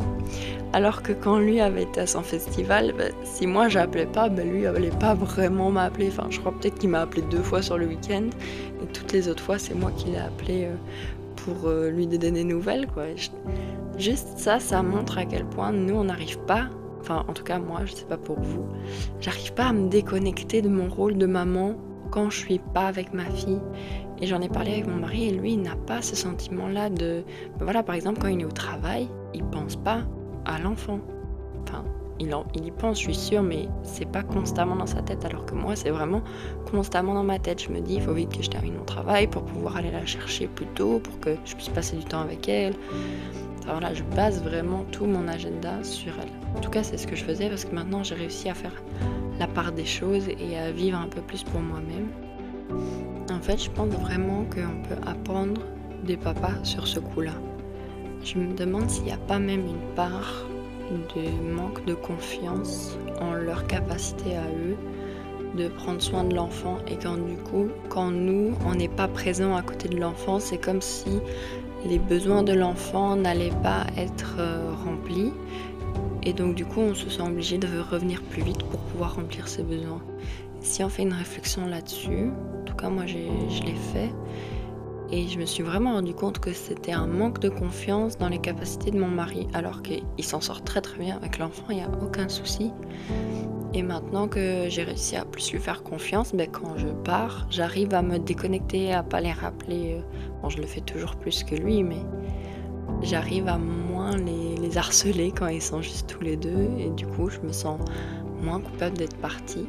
Alors 0.72 1.02
que 1.02 1.12
quand 1.12 1.38
lui 1.38 1.60
avait 1.60 1.82
été 1.82 2.00
à 2.00 2.06
son 2.06 2.22
festival, 2.22 2.94
bah, 2.96 3.04
si 3.24 3.46
moi 3.46 3.68
j'appelais 3.68 4.06
pas, 4.06 4.28
bah, 4.28 4.44
lui 4.44 4.62
n'allait 4.62 4.90
pas 4.90 5.14
vraiment 5.14 5.70
m'appeler. 5.70 6.08
Enfin, 6.08 6.28
je 6.30 6.38
crois 6.38 6.52
peut-être 6.52 6.78
qu'il 6.78 6.90
m'a 6.90 7.00
appelé 7.00 7.22
deux 7.30 7.42
fois 7.42 7.62
sur 7.62 7.78
le 7.78 7.86
week-end, 7.86 8.24
et 8.82 8.86
toutes 8.92 9.12
les 9.12 9.28
autres 9.28 9.42
fois, 9.42 9.58
c'est 9.58 9.74
moi 9.74 9.90
qui 9.96 10.06
l'ai 10.10 10.18
appelé. 10.18 10.66
Euh, 10.66 10.74
pour 11.48 11.68
euh, 11.68 11.90
lui 11.90 12.06
donner 12.06 12.30
des 12.30 12.44
nouvelles. 12.44 12.86
Quoi. 12.86 13.04
Juste 13.98 14.28
ça, 14.36 14.60
ça 14.60 14.82
montre 14.82 15.18
à 15.18 15.24
quel 15.24 15.44
point 15.44 15.72
nous, 15.72 15.94
on 15.94 16.04
n'arrive 16.04 16.38
pas, 16.40 16.68
enfin 17.00 17.24
en 17.26 17.32
tout 17.32 17.44
cas 17.44 17.58
moi, 17.58 17.80
je 17.84 17.94
sais 17.94 18.04
pas 18.04 18.16
pour 18.16 18.38
vous, 18.38 18.64
j'arrive 19.20 19.52
pas 19.54 19.66
à 19.66 19.72
me 19.72 19.88
déconnecter 19.88 20.62
de 20.62 20.68
mon 20.68 20.88
rôle 20.88 21.16
de 21.16 21.26
maman 21.26 21.74
quand 22.10 22.30
je 22.30 22.38
suis 22.38 22.58
pas 22.58 22.86
avec 22.86 23.12
ma 23.12 23.24
fille. 23.24 23.60
Et 24.20 24.26
j'en 24.26 24.40
ai 24.40 24.48
parlé 24.48 24.72
avec 24.72 24.88
mon 24.88 24.96
mari 24.96 25.28
et 25.28 25.30
lui, 25.30 25.52
il 25.52 25.62
n'a 25.62 25.76
pas 25.76 26.02
ce 26.02 26.16
sentiment-là 26.16 26.90
de... 26.90 27.22
Ben 27.58 27.64
voilà, 27.64 27.84
par 27.84 27.94
exemple, 27.94 28.20
quand 28.20 28.26
il 28.26 28.40
est 28.40 28.44
au 28.44 28.50
travail, 28.50 29.08
il 29.32 29.44
pense 29.44 29.76
pas 29.76 30.02
à 30.44 30.58
l'enfant. 30.58 30.98
Enfin, 31.62 31.84
il, 32.20 32.66
y 32.66 32.70
pense, 32.70 32.98
je 32.98 33.04
suis 33.04 33.14
sûre, 33.14 33.42
mais 33.42 33.68
c'est 33.82 34.10
pas 34.10 34.22
constamment 34.22 34.76
dans 34.76 34.86
sa 34.86 35.02
tête, 35.02 35.24
alors 35.24 35.46
que 35.46 35.54
moi, 35.54 35.76
c'est 35.76 35.90
vraiment 35.90 36.22
constamment 36.70 37.14
dans 37.14 37.24
ma 37.24 37.38
tête. 37.38 37.62
Je 37.62 37.70
me 37.70 37.80
dis, 37.80 37.94
il 37.94 38.02
faut 38.02 38.12
vite 38.12 38.36
que 38.36 38.42
je 38.42 38.50
termine 38.50 38.74
mon 38.74 38.84
travail 38.84 39.26
pour 39.26 39.44
pouvoir 39.44 39.76
aller 39.76 39.90
la 39.90 40.04
chercher 40.04 40.46
plus 40.46 40.66
tôt, 40.66 41.00
pour 41.00 41.18
que 41.20 41.36
je 41.44 41.54
puisse 41.54 41.68
passer 41.68 41.96
du 41.96 42.04
temps 42.04 42.20
avec 42.20 42.48
elle. 42.48 42.74
Alors 43.66 43.80
là, 43.80 43.92
je 43.92 44.02
base 44.02 44.42
vraiment 44.42 44.84
tout 44.92 45.04
mon 45.04 45.28
agenda 45.28 45.82
sur 45.82 46.12
elle. 46.20 46.56
En 46.56 46.60
tout 46.60 46.70
cas, 46.70 46.82
c'est 46.82 46.96
ce 46.96 47.06
que 47.06 47.14
je 47.14 47.24
faisais 47.24 47.48
parce 47.48 47.64
que 47.64 47.74
maintenant, 47.74 48.02
j'ai 48.02 48.14
réussi 48.14 48.48
à 48.48 48.54
faire 48.54 48.72
la 49.38 49.46
part 49.46 49.72
des 49.72 49.84
choses 49.84 50.26
et 50.28 50.58
à 50.58 50.70
vivre 50.70 50.98
un 50.98 51.08
peu 51.08 51.20
plus 51.20 51.44
pour 51.44 51.60
moi-même. 51.60 52.08
En 53.30 53.40
fait, 53.40 53.62
je 53.62 53.70
pense 53.70 53.88
vraiment 53.88 54.44
qu'on 54.44 54.82
peut 54.88 55.00
apprendre 55.06 55.60
des 56.04 56.16
papas 56.16 56.54
sur 56.64 56.86
ce 56.86 56.98
coup-là. 56.98 57.34
Je 58.24 58.38
me 58.38 58.54
demande 58.54 58.88
s'il 58.88 59.04
n'y 59.04 59.12
a 59.12 59.18
pas 59.18 59.38
même 59.38 59.66
une 59.66 59.94
part 59.94 60.46
de 61.14 61.52
manque 61.54 61.84
de 61.84 61.94
confiance 61.94 62.96
en 63.20 63.34
leur 63.34 63.66
capacité 63.66 64.36
à 64.36 64.44
eux 64.44 64.76
de 65.54 65.68
prendre 65.68 66.00
soin 66.00 66.24
de 66.24 66.34
l'enfant 66.34 66.78
et 66.86 66.96
quand 66.96 67.16
du 67.16 67.36
coup, 67.36 67.68
quand 67.88 68.10
nous, 68.10 68.54
on 68.66 68.74
n'est 68.74 68.88
pas 68.88 69.08
présent 69.08 69.56
à 69.56 69.62
côté 69.62 69.88
de 69.88 69.98
l'enfant, 69.98 70.40
c'est 70.40 70.58
comme 70.58 70.82
si 70.82 71.20
les 71.86 71.98
besoins 71.98 72.42
de 72.42 72.52
l'enfant 72.52 73.16
n'allaient 73.16 73.52
pas 73.62 73.86
être 73.96 74.36
euh, 74.38 74.72
remplis 74.84 75.32
et 76.22 76.32
donc 76.32 76.54
du 76.54 76.64
coup, 76.64 76.80
on 76.80 76.94
se 76.94 77.08
sent 77.08 77.22
obligé 77.22 77.58
de 77.58 77.68
revenir 77.80 78.22
plus 78.22 78.42
vite 78.42 78.62
pour 78.64 78.80
pouvoir 78.80 79.14
remplir 79.16 79.48
ses 79.48 79.62
besoins. 79.62 80.02
Si 80.60 80.82
on 80.84 80.88
fait 80.88 81.02
une 81.02 81.12
réflexion 81.12 81.66
là-dessus, 81.66 82.30
en 82.60 82.64
tout 82.64 82.74
cas 82.74 82.90
moi 82.90 83.06
je 83.06 83.14
l'ai 83.14 83.74
fait, 83.92 84.10
et 85.10 85.26
je 85.28 85.38
me 85.38 85.46
suis 85.46 85.62
vraiment 85.62 85.94
rendu 85.94 86.14
compte 86.14 86.38
que 86.38 86.52
c'était 86.52 86.92
un 86.92 87.06
manque 87.06 87.40
de 87.40 87.48
confiance 87.48 88.18
dans 88.18 88.28
les 88.28 88.38
capacités 88.38 88.90
de 88.90 88.98
mon 88.98 89.08
mari, 89.08 89.48
alors 89.54 89.82
qu'il 89.82 90.02
s'en 90.20 90.40
sort 90.40 90.62
très 90.62 90.80
très 90.80 90.98
bien 90.98 91.16
avec 91.16 91.38
l'enfant, 91.38 91.64
il 91.70 91.76
n'y 91.76 91.82
a 91.82 91.90
aucun 92.02 92.28
souci. 92.28 92.72
Et 93.74 93.82
maintenant 93.82 94.28
que 94.28 94.66
j'ai 94.68 94.82
réussi 94.82 95.16
à 95.16 95.24
plus 95.24 95.52
lui 95.52 95.58
faire 95.58 95.82
confiance, 95.82 96.34
ben, 96.34 96.48
quand 96.50 96.76
je 96.76 96.88
pars, 96.88 97.46
j'arrive 97.50 97.94
à 97.94 98.02
me 98.02 98.18
déconnecter, 98.18 98.92
à 98.92 99.02
pas 99.02 99.20
les 99.20 99.32
rappeler. 99.32 100.00
Bon, 100.42 100.48
je 100.48 100.58
le 100.58 100.66
fais 100.66 100.80
toujours 100.80 101.16
plus 101.16 101.44
que 101.44 101.54
lui, 101.54 101.82
mais 101.82 102.00
j'arrive 103.02 103.46
à 103.46 103.58
moins 103.58 104.16
les, 104.16 104.56
les, 104.56 104.78
harceler 104.78 105.32
quand 105.32 105.48
ils 105.48 105.62
sont 105.62 105.82
juste 105.82 106.08
tous 106.08 106.22
les 106.22 106.36
deux. 106.36 106.68
Et 106.78 106.88
du 106.90 107.06
coup, 107.06 107.28
je 107.28 107.40
me 107.40 107.52
sens 107.52 107.78
moins 108.42 108.60
coupable 108.60 108.96
d'être 108.96 109.16
partie. 109.18 109.66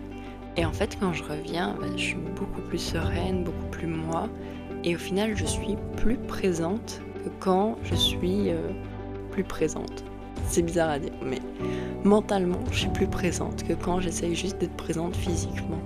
Et 0.56 0.66
en 0.66 0.72
fait, 0.72 0.98
quand 1.00 1.14
je 1.14 1.24
reviens, 1.24 1.76
ben, 1.80 1.92
je 1.98 2.04
suis 2.04 2.18
beaucoup 2.38 2.62
plus 2.62 2.80
sereine, 2.80 3.44
beaucoup 3.44 3.68
plus 3.70 3.88
moi. 3.88 4.30
Et 4.84 4.96
au 4.96 4.98
final, 4.98 5.36
je 5.36 5.46
suis 5.46 5.78
plus 5.98 6.18
présente 6.18 7.02
que 7.24 7.30
quand 7.40 7.78
je 7.84 7.96
suis 7.96 8.50
euh, 8.50 8.70
plus 9.32 9.44
présente. 9.44 10.04
C'est 10.48 10.62
bizarre 10.62 10.90
à 10.90 11.00
dire, 11.00 11.12
mais 11.24 11.40
mentalement, 12.04 12.60
je 12.72 12.80
suis 12.80 12.90
plus 12.90 13.08
présente 13.08 13.64
que 13.64 13.74
quand 13.74 14.00
j'essaye 14.00 14.36
juste 14.36 14.58
d'être 14.60 14.78
présente 14.78 15.16
physiquement. 15.16 15.80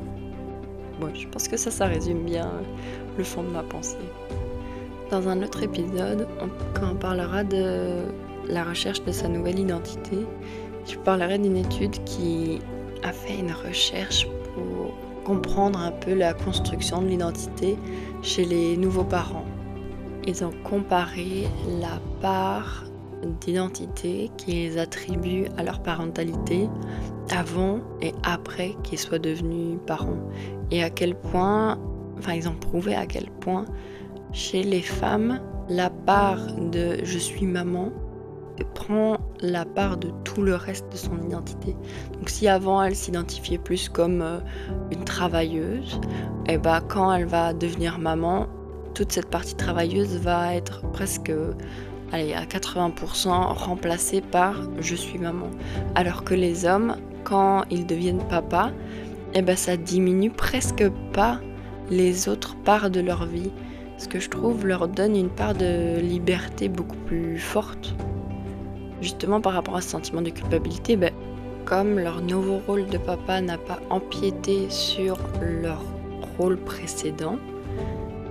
Bon, 1.01 1.09
je 1.13 1.27
pense 1.27 1.47
que 1.47 1.57
ça, 1.57 1.71
ça 1.71 1.85
résume 1.85 2.23
bien 2.23 2.45
euh, 2.45 2.61
le 3.17 3.23
fond 3.23 3.43
de 3.43 3.49
ma 3.49 3.63
pensée. 3.63 3.97
Dans 5.09 5.27
un 5.27 5.41
autre 5.41 5.63
épisode, 5.63 6.27
quand 6.73 6.91
on 6.93 6.95
parlera 6.95 7.43
de 7.43 8.03
la 8.47 8.63
recherche 8.63 9.03
de 9.03 9.11
sa 9.11 9.27
nouvelle 9.27 9.59
identité, 9.59 10.17
je 10.87 10.97
parlerai 10.97 11.39
d'une 11.39 11.57
étude 11.57 12.03
qui 12.03 12.59
a 13.03 13.11
fait 13.11 13.37
une 13.37 13.51
recherche 13.51 14.27
comprendre 15.23 15.79
un 15.79 15.91
peu 15.91 16.13
la 16.13 16.33
construction 16.33 17.01
de 17.01 17.07
l'identité 17.07 17.77
chez 18.21 18.45
les 18.45 18.77
nouveaux 18.77 19.03
parents. 19.03 19.45
Ils 20.25 20.43
ont 20.43 20.53
comparé 20.63 21.47
la 21.81 21.99
part 22.21 22.85
d'identité 23.41 24.29
qu'ils 24.37 24.79
attribuent 24.79 25.47
à 25.57 25.63
leur 25.63 25.81
parentalité 25.81 26.69
avant 27.29 27.79
et 28.01 28.13
après 28.23 28.75
qu'ils 28.83 28.99
soient 28.99 29.19
devenus 29.19 29.79
parents. 29.85 30.19
Et 30.71 30.83
à 30.83 30.89
quel 30.89 31.15
point, 31.15 31.77
enfin 32.17 32.33
ils 32.33 32.47
ont 32.47 32.55
prouvé 32.55 32.95
à 32.95 33.05
quel 33.05 33.29
point 33.39 33.65
chez 34.33 34.63
les 34.63 34.81
femmes, 34.81 35.39
la 35.69 35.89
part 35.89 36.53
de 36.55 36.97
je 37.03 37.17
suis 37.17 37.45
maman 37.45 37.91
prend 38.73 39.17
la 39.43 39.65
part 39.65 39.97
de 39.97 40.09
tout 40.23 40.41
le 40.41 40.55
reste 40.55 40.91
de 40.91 40.97
son 40.97 41.21
identité. 41.21 41.75
Donc 42.13 42.29
si 42.29 42.47
avant 42.47 42.81
elle 42.81 42.95
s'identifiait 42.95 43.57
plus 43.57 43.89
comme 43.89 44.21
euh, 44.21 44.39
une 44.91 45.03
travailleuse, 45.03 45.99
et 46.47 46.53
eh 46.53 46.57
bah 46.57 46.79
ben, 46.79 46.87
quand 46.87 47.13
elle 47.13 47.25
va 47.25 47.53
devenir 47.53 47.99
maman, 47.99 48.47
toute 48.93 49.11
cette 49.11 49.29
partie 49.29 49.55
travailleuse 49.55 50.17
va 50.17 50.55
être 50.55 50.89
presque 50.91 51.31
allez, 52.11 52.33
à 52.33 52.45
80% 52.45 53.27
remplacée 53.29 54.21
par 54.21 54.55
je 54.79 54.95
suis 54.95 55.19
maman. 55.19 55.49
Alors 55.95 56.23
que 56.23 56.33
les 56.33 56.65
hommes, 56.65 56.95
quand 57.23 57.63
ils 57.69 57.85
deviennent 57.85 58.25
papa, 58.29 58.71
et 59.33 59.39
eh 59.39 59.41
ben 59.41 59.57
ça 59.57 59.77
diminue 59.77 60.29
presque 60.29 60.87
pas 61.11 61.39
les 61.89 62.29
autres 62.29 62.55
parts 62.55 62.91
de 62.91 62.99
leur 62.99 63.25
vie. 63.25 63.51
Ce 63.97 64.07
que 64.07 64.19
je 64.19 64.29
trouve 64.29 64.65
leur 64.65 64.87
donne 64.87 65.15
une 65.15 65.29
part 65.29 65.55
de 65.55 65.99
liberté 65.99 66.69
beaucoup 66.69 66.97
plus 67.07 67.39
forte 67.39 67.95
justement 69.03 69.41
par 69.41 69.53
rapport 69.53 69.75
à 69.75 69.81
ce 69.81 69.89
sentiment 69.89 70.21
de 70.21 70.29
culpabilité, 70.29 70.95
ben, 70.95 71.13
comme 71.65 71.99
leur 71.99 72.21
nouveau 72.21 72.59
rôle 72.67 72.87
de 72.87 72.97
papa 72.97 73.41
n'a 73.41 73.57
pas 73.57 73.79
empiété 73.89 74.69
sur 74.69 75.17
leur 75.41 75.81
rôle 76.37 76.57
précédent, 76.57 77.37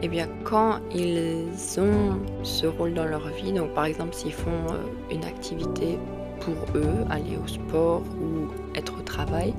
et 0.03 0.07
eh 0.07 0.09
bien 0.09 0.27
quand 0.43 0.79
ils 0.93 1.47
ont 1.79 2.19
ce 2.43 2.67
rôle 2.67 2.93
dans 2.93 3.05
leur 3.05 3.29
vie, 3.29 3.53
donc 3.53 3.73
par 3.73 3.85
exemple 3.85 4.15
s'ils 4.15 4.33
font 4.33 4.51
euh, 4.71 5.13
une 5.13 5.25
activité 5.25 5.97
pour 6.41 6.55
eux, 6.75 7.05
aller 7.09 7.39
au 7.43 7.47
sport 7.47 8.03
ou 8.21 8.49
être 8.77 8.99
au 8.99 9.03
travail, 9.03 9.55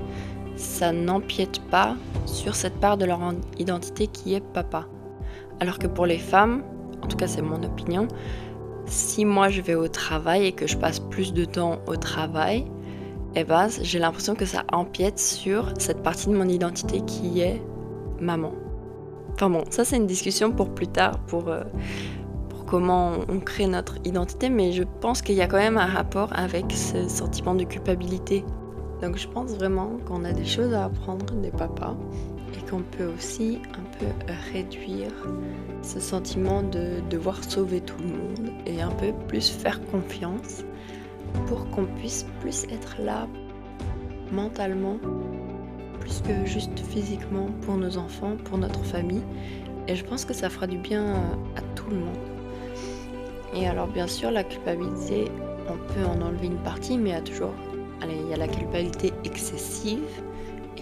ça 0.56 0.92
n'empiète 0.92 1.60
pas 1.70 1.96
sur 2.26 2.54
cette 2.54 2.74
part 2.74 2.98
de 2.98 3.06
leur 3.06 3.20
identité 3.58 4.06
qui 4.06 4.34
est 4.34 4.44
papa. 4.52 4.86
Alors 5.60 5.78
que 5.78 5.86
pour 5.86 6.04
les 6.04 6.18
femmes, 6.18 6.62
en 7.02 7.06
tout 7.06 7.16
cas 7.16 7.26
c'est 7.26 7.40
mon 7.40 7.62
opinion, 7.62 8.06
si 8.86 9.24
moi 9.24 9.48
je 9.48 9.60
vais 9.60 9.74
au 9.74 9.88
travail 9.88 10.46
et 10.46 10.52
que 10.52 10.66
je 10.66 10.76
passe 10.76 11.00
plus 11.00 11.32
de 11.32 11.44
temps 11.44 11.78
au 11.86 11.96
travail, 11.96 12.66
eh 13.34 13.44
ben, 13.44 13.68
j'ai 13.82 13.98
l'impression 13.98 14.34
que 14.34 14.46
ça 14.46 14.64
empiète 14.72 15.18
sur 15.18 15.72
cette 15.78 16.02
partie 16.02 16.28
de 16.28 16.34
mon 16.34 16.48
identité 16.48 17.00
qui 17.00 17.40
est 17.40 17.60
maman. 18.20 18.52
Enfin 19.32 19.50
bon, 19.50 19.64
ça 19.70 19.84
c'est 19.84 19.96
une 19.96 20.06
discussion 20.06 20.52
pour 20.52 20.70
plus 20.70 20.86
tard, 20.86 21.18
pour, 21.26 21.48
euh, 21.48 21.64
pour 22.48 22.64
comment 22.64 23.12
on 23.28 23.40
crée 23.40 23.66
notre 23.66 23.96
identité, 24.04 24.48
mais 24.48 24.72
je 24.72 24.84
pense 25.00 25.22
qu'il 25.22 25.34
y 25.34 25.42
a 25.42 25.48
quand 25.48 25.58
même 25.58 25.78
un 25.78 25.86
rapport 25.86 26.30
avec 26.32 26.70
ce 26.70 27.08
sentiment 27.08 27.54
de 27.54 27.64
culpabilité. 27.64 28.44
Donc 29.02 29.16
je 29.16 29.26
pense 29.26 29.50
vraiment 29.52 29.98
qu'on 30.06 30.24
a 30.24 30.32
des 30.32 30.44
choses 30.44 30.72
à 30.72 30.84
apprendre 30.84 31.34
des 31.34 31.50
papas 31.50 31.96
et 32.54 32.70
qu'on 32.70 32.82
peut 32.82 33.06
aussi 33.06 33.58
un 33.74 33.98
peu 33.98 34.06
réduire 34.52 35.12
ce 35.82 36.00
sentiment 36.00 36.62
de 36.62 37.00
devoir 37.10 37.42
sauver 37.42 37.80
tout 37.80 37.98
le 37.98 38.08
monde 38.08 38.52
et 38.66 38.80
un 38.80 38.90
peu 38.90 39.12
plus 39.28 39.50
faire 39.50 39.80
confiance 39.86 40.64
pour 41.46 41.68
qu'on 41.70 41.84
puisse 41.84 42.26
plus 42.40 42.64
être 42.64 42.96
là 43.00 43.26
mentalement 44.32 44.98
plus 46.00 46.20
que 46.20 46.46
juste 46.46 46.78
physiquement 46.80 47.46
pour 47.62 47.76
nos 47.76 47.96
enfants, 47.96 48.36
pour 48.44 48.58
notre 48.58 48.84
famille. 48.84 49.22
Et 49.88 49.96
je 49.96 50.04
pense 50.04 50.24
que 50.24 50.34
ça 50.34 50.50
fera 50.50 50.66
du 50.66 50.76
bien 50.76 51.14
à 51.56 51.62
tout 51.74 51.90
le 51.90 51.96
monde. 51.96 52.18
Et 53.54 53.66
alors 53.66 53.86
bien 53.86 54.06
sûr, 54.06 54.30
la 54.30 54.44
culpabilité, 54.44 55.30
on 55.68 55.76
peut 55.92 56.04
en 56.06 56.20
enlever 56.20 56.46
une 56.46 56.58
partie, 56.58 56.98
mais 56.98 57.10
il 57.10 57.12
y 57.12 57.16
a 57.16 57.22
toujours... 57.22 57.54
Allez, 58.02 58.16
il 58.22 58.28
y 58.28 58.34
a 58.34 58.36
la 58.36 58.48
culpabilité 58.48 59.12
excessive 59.24 60.00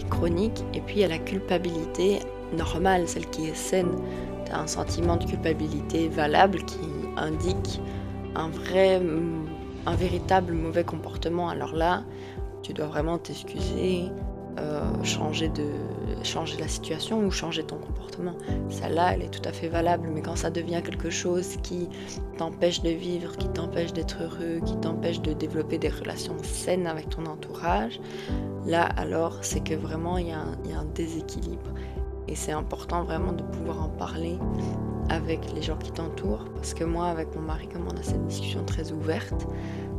chronique, 0.09 0.63
et 0.73 0.81
puis 0.81 1.03
a 1.03 1.07
la 1.07 1.17
culpabilité 1.17 2.19
normale, 2.57 3.07
celle 3.07 3.27
qui 3.29 3.47
est 3.47 3.55
saine. 3.55 3.95
Tu 4.45 4.51
as 4.51 4.59
un 4.59 4.67
sentiment 4.67 5.17
de 5.17 5.25
culpabilité 5.25 6.07
valable 6.09 6.63
qui 6.65 6.79
indique 7.17 7.81
un 8.35 8.49
vrai, 8.49 9.01
un 9.85 9.95
véritable 9.95 10.53
mauvais 10.53 10.83
comportement. 10.83 11.49
Alors 11.49 11.73
là, 11.73 12.03
tu 12.61 12.73
dois 12.73 12.87
vraiment 12.87 13.17
t'excuser, 13.17 14.05
euh, 14.59 14.81
changer, 15.03 15.49
de, 15.49 15.65
changer 16.23 16.57
la 16.59 16.67
situation 16.67 17.19
ou 17.19 17.31
changer 17.31 17.63
ton 17.63 17.77
comportement. 17.77 18.35
Celle-là, 18.69 19.13
elle 19.13 19.23
est 19.23 19.29
tout 19.29 19.47
à 19.47 19.51
fait 19.51 19.67
valable, 19.67 20.09
mais 20.13 20.21
quand 20.21 20.35
ça 20.35 20.49
devient 20.49 20.81
quelque 20.83 21.09
chose 21.09 21.57
qui 21.63 21.89
t'empêche 22.37 22.81
de 22.81 22.89
vivre, 22.89 23.35
qui 23.37 23.47
t'empêche 23.49 23.93
d'être 23.93 24.23
heureux, 24.23 24.59
qui 24.65 24.75
t'empêche 24.77 25.21
de 25.21 25.33
développer 25.33 25.77
des 25.77 25.89
relations 25.89 26.37
saines 26.43 26.87
avec 26.87 27.09
ton 27.09 27.25
entourage, 27.25 27.99
là 28.65 28.83
alors 28.97 29.39
c'est 29.41 29.63
que 29.63 29.73
vraiment 29.73 30.17
il 30.17 30.27
y, 30.27 30.31
a 30.31 30.39
un 30.39 30.85
déséquilibre. 30.95 31.73
Et 32.27 32.35
c'est 32.35 32.53
important 32.53 33.03
vraiment 33.03 33.33
de 33.33 33.43
pouvoir 33.43 33.83
en 33.83 33.89
parler 33.89 34.37
avec 35.09 35.53
les 35.53 35.61
gens 35.61 35.77
qui 35.77 35.91
t'entourent. 35.91 36.45
Parce 36.55 36.73
que 36.73 36.83
moi, 36.83 37.07
avec 37.07 37.35
mon 37.35 37.41
mari, 37.41 37.67
comme 37.67 37.85
on 37.85 37.97
a 37.99 38.03
cette 38.03 38.25
discussion 38.27 38.63
très 38.63 38.91
ouverte, 38.91 39.45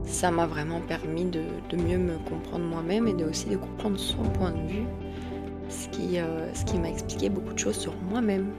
ça 0.05 0.31
m'a 0.31 0.47
vraiment 0.47 0.81
permis 0.81 1.25
de, 1.25 1.43
mieux 1.77 1.99
me 1.99 2.17
comprendre 2.29 2.65
moi-même 2.65 3.09
et 3.09 3.15
de 3.15 3.25
aussi 3.25 3.49
de 3.49 3.57
comprendre 3.57 3.99
son 3.99 4.23
point 4.23 4.53
de 4.53 4.67
vue. 4.67 4.87
Ce 5.69 5.89
qui, 5.89 6.19
euh, 6.19 6.47
qui 6.67 6.79
m'a 6.79 6.91
expliqué 6.91 7.29
beaucoup 7.29 7.53
de 7.53 7.59
choses 7.59 7.77
sur 7.77 7.95
moi-même. 8.11 8.51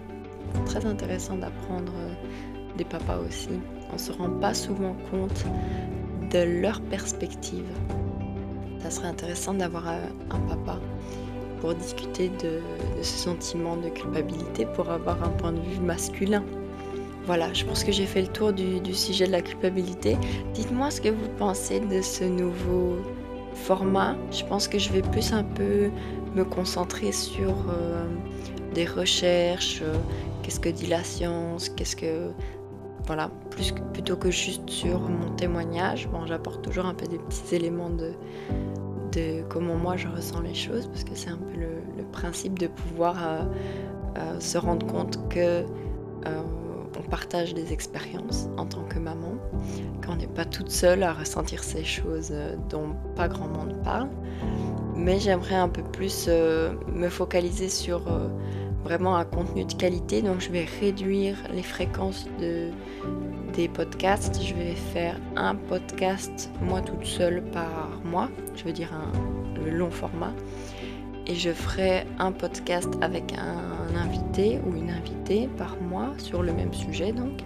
Très 0.65 0.85
intéressant 0.85 1.37
d'apprendre 1.37 1.93
euh, 1.97 2.13
des 2.77 2.85
papas 2.85 3.19
aussi. 3.19 3.49
On 3.89 3.93
ne 3.93 3.97
se 3.97 4.11
rend 4.11 4.29
pas 4.29 4.53
souvent 4.53 4.95
compte 5.11 5.45
de 6.31 6.61
leur 6.61 6.81
perspective. 6.81 7.65
ça 8.79 8.89
serait 8.89 9.07
intéressant 9.07 9.53
d'avoir 9.53 9.87
un 9.87 10.39
papa 10.47 10.79
pour 11.59 11.73
discuter 11.73 12.29
de, 12.29 12.59
ce 13.01 13.17
sentiment 13.17 13.77
de 13.77 13.89
culpabilité, 13.89 14.65
pour 14.65 14.89
avoir 14.89 15.23
un 15.23 15.29
point 15.29 15.51
de 15.51 15.61
vue 15.61 15.79
masculin. 15.79 16.43
Voilà, 17.25 17.51
je 17.53 17.65
pense 17.65 17.83
que 17.83 17.91
j'ai 17.91 18.05
fait 18.05 18.21
le 18.21 18.27
tour 18.27 18.53
du, 18.53 18.93
sujet 18.93 19.25
de 19.25 19.31
la 19.31 19.41
culpabilité. 19.41 20.15
Dites-moi 20.53 20.91
ce 20.91 21.01
que 21.01 21.09
vous 21.09 21.27
pensez 21.39 21.79
de 21.79 22.01
ce 22.01 22.23
nouveau 22.23 22.97
format. 23.55 24.15
Je 24.31 24.43
pense 24.45 24.67
que 24.67 24.77
je 24.77 24.91
vais 24.91 25.01
plus 25.01 25.33
un 25.33 25.43
peu 25.43 25.89
me 26.35 26.43
concentrer 26.43 27.11
sur 27.11 27.51
euh, 27.69 28.05
des 28.73 28.85
recherches, 28.85 29.81
euh, 29.81 29.95
qu'est-ce 30.43 30.59
que 30.59 30.69
dit 30.69 30.87
la 30.87 31.03
science, 31.03 31.69
qu'est-ce 31.69 31.95
que 31.95 32.31
voilà, 33.07 33.29
plutôt 33.93 34.17
que 34.17 34.31
juste 34.31 34.67
sur 34.67 34.99
mon 34.99 35.29
témoignage. 35.35 36.09
Bon, 36.09 36.25
j'apporte 36.25 36.63
toujours 36.63 36.87
un 36.87 36.95
peu 36.95 37.05
des 37.05 37.19
petits 37.19 37.55
éléments 37.55 37.91
de, 37.91 38.13
comment 39.47 39.75
moi 39.75 39.95
je 39.95 40.07
ressens 40.07 40.41
les 40.41 40.55
choses, 40.55 40.87
parce 40.87 41.03
que 41.03 41.15
c'est 41.15 41.29
un 41.29 41.37
peu 41.37 41.57
le, 41.57 42.03
principe 42.11 42.59
de 42.59 42.67
pouvoir 42.67 43.17
euh, 44.17 44.39
se 44.39 44.57
rendre 44.57 44.85
compte 44.87 45.27
que 45.29 45.65
on 46.25 47.09
partage 47.09 47.53
des 47.53 47.73
expériences 47.73 48.47
en 48.57 48.65
tant 48.65 48.83
que 48.83 48.99
maman, 48.99 49.33
qu'on 50.05 50.15
n'est 50.15 50.27
pas 50.27 50.45
toute 50.45 50.71
seule 50.71 51.03
à 51.03 51.13
ressentir 51.13 51.61
ces 51.63 51.83
choses 51.83 52.33
dont 52.69 52.95
pas 53.15 53.27
grand 53.27 53.47
monde 53.47 53.75
parle. 53.83 54.07
Mais 54.95 55.19
j'aimerais 55.19 55.55
un 55.55 55.69
peu 55.69 55.83
plus 55.83 56.27
me 56.27 57.09
focaliser 57.09 57.69
sur 57.69 58.03
vraiment 58.85 59.17
un 59.17 59.25
contenu 59.25 59.65
de 59.65 59.73
qualité, 59.73 60.21
donc 60.21 60.41
je 60.41 60.51
vais 60.51 60.65
réduire 60.79 61.37
les 61.51 61.63
fréquences 61.63 62.27
de, 62.39 62.69
des 63.55 63.67
podcasts. 63.67 64.41
Je 64.41 64.53
vais 64.53 64.75
faire 64.75 65.19
un 65.35 65.55
podcast 65.55 66.51
moi 66.61 66.81
toute 66.81 67.03
seule 67.03 67.43
par 67.51 67.89
mois, 68.05 68.29
je 68.55 68.63
veux 68.63 68.71
dire 68.71 68.93
un, 68.93 69.11
le 69.59 69.71
long 69.71 69.89
format. 69.89 70.33
Et 71.25 71.33
je 71.33 71.49
ferai 71.49 72.05
un 72.19 72.31
podcast 72.31 72.89
avec 73.01 73.33
un, 73.33 73.95
invité 73.97 74.59
ou 74.67 74.75
une 74.75 74.91
invitée 74.91 75.49
par 75.57 75.77
mois 75.81 76.13
sur 76.19 76.43
le 76.43 76.53
même 76.53 76.73
sujet 76.73 77.11
donc. 77.11 77.41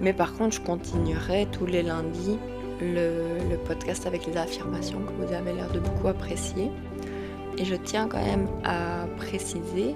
Mais 0.00 0.12
par 0.12 0.34
contre, 0.34 0.56
je 0.56 0.60
continuerai 0.60 1.48
tous 1.50 1.66
les 1.66 1.82
lundis 1.82 2.38
le 2.80 3.56
podcast 3.66 4.06
avec 4.06 4.26
les 4.26 4.36
affirmations 4.36 5.00
que 5.00 5.24
vous 5.24 5.32
avez 5.32 5.54
l'air 5.54 5.72
de 5.72 5.80
beaucoup 5.80 6.08
apprécier. 6.08 6.70
Et 7.58 7.64
je 7.64 7.74
tiens 7.74 8.08
quand 8.08 8.22
même 8.22 8.48
à 8.64 9.06
préciser 9.16 9.94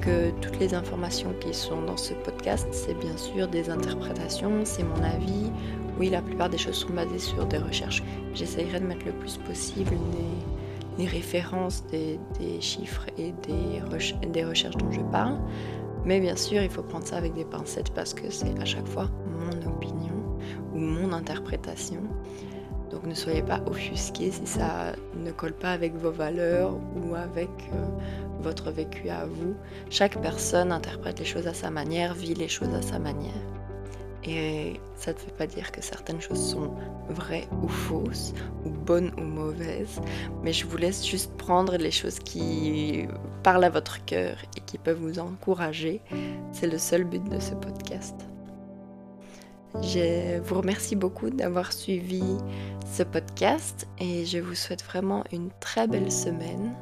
que 0.00 0.30
toutes 0.40 0.58
les 0.58 0.74
informations 0.74 1.34
qui 1.40 1.52
sont 1.52 1.82
dans 1.82 1.96
ce 1.96 2.14
podcast, 2.14 2.66
c'est 2.72 2.94
bien 2.98 3.16
sûr 3.16 3.48
des 3.48 3.68
interprétations, 3.68 4.64
c'est 4.64 4.84
mon 4.84 5.02
avis. 5.02 5.50
Oui, 5.98 6.08
la 6.08 6.22
plupart 6.22 6.48
des 6.48 6.58
choses 6.58 6.76
sont 6.76 6.92
basées 6.92 7.18
sur 7.18 7.44
des 7.46 7.58
recherches. 7.58 8.02
J'essayerai 8.34 8.80
de 8.80 8.86
mettre 8.86 9.04
le 9.06 9.12
plus 9.12 9.36
possible 9.38 9.90
des, 10.96 11.06
références, 11.06 11.84
des, 11.90 12.18
chiffres 12.60 13.06
et 13.18 13.32
des, 13.46 14.28
des 14.28 14.44
recherches 14.44 14.76
dont 14.76 14.90
je 14.92 15.00
parle. 15.12 15.38
Mais 16.04 16.20
bien 16.20 16.36
sûr, 16.36 16.62
il 16.62 16.70
faut 16.70 16.82
prendre 16.82 17.06
ça 17.06 17.16
avec 17.16 17.34
des 17.34 17.44
pincettes 17.44 17.90
parce 17.90 18.14
que 18.14 18.30
c'est 18.30 18.58
à 18.60 18.64
chaque 18.64 18.86
fois 18.86 19.10
mon 19.26 19.68
opinion 19.68 20.14
ou 20.72 20.78
mon 20.78 21.12
interprétation. 21.12 22.02
Donc 22.90 23.04
ne 23.04 23.14
soyez 23.14 23.42
pas 23.42 23.60
offusqués 23.66 24.30
si 24.30 24.46
ça 24.46 24.92
ne 25.16 25.30
colle 25.30 25.52
pas 25.52 25.72
avec 25.72 25.94
vos 25.94 26.10
valeurs 26.10 26.74
ou 26.96 27.14
avec 27.14 27.48
euh, 27.72 27.86
votre 28.40 28.70
vécu 28.70 29.08
à 29.08 29.26
vous. 29.26 29.54
Chaque 29.90 30.20
personne 30.20 30.72
interprète 30.72 31.18
les 31.18 31.24
choses 31.24 31.46
à 31.46 31.54
sa 31.54 31.70
manière, 31.70 32.14
vit 32.14 32.34
les 32.34 32.48
choses 32.48 32.74
à 32.74 32.82
sa 32.82 32.98
manière. 32.98 33.32
Et 34.24 34.74
ça 34.96 35.12
ne 35.12 35.18
veut 35.18 35.32
pas 35.36 35.46
dire 35.46 35.70
que 35.70 35.80
certaines 35.80 36.20
choses 36.20 36.50
sont 36.50 36.74
vraies 37.08 37.48
ou 37.62 37.68
fausses, 37.68 38.34
ou 38.64 38.70
bonnes 38.70 39.12
ou 39.16 39.22
mauvaises, 39.22 40.00
mais 40.42 40.52
je 40.52 40.66
vous 40.66 40.76
laisse 40.76 41.06
juste 41.06 41.32
prendre 41.36 41.76
les 41.76 41.92
choses 41.92 42.18
qui 42.18 43.06
parlent 43.42 43.64
à 43.64 43.70
votre 43.70 44.04
cœur 44.04 44.36
et 44.56 44.60
qui 44.60 44.76
peuvent 44.76 44.98
vous 45.00 45.18
encourager. 45.18 46.02
C'est 46.52 46.66
le 46.66 46.78
seul 46.78 47.04
but 47.04 47.24
de 47.24 47.38
ce 47.38 47.54
podcast. 47.54 48.14
Je 49.82 50.40
vous 50.40 50.56
remercie 50.56 50.96
beaucoup 50.96 51.30
d'avoir 51.30 51.72
suivi 51.72 52.22
ce 52.90 53.02
podcast 53.02 53.86
et 53.98 54.24
je 54.24 54.38
vous 54.38 54.54
souhaite 54.54 54.82
vraiment 54.82 55.24
une 55.32 55.50
très 55.60 55.86
belle 55.86 56.10
semaine. 56.10 56.74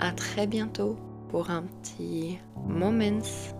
À 0.00 0.12
très 0.12 0.46
bientôt 0.46 0.96
pour 1.30 1.50
un 1.50 1.62
petit 1.62 2.38
Moments. 2.66 3.55